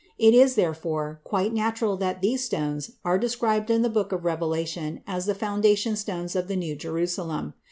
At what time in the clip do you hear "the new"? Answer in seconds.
6.47-6.75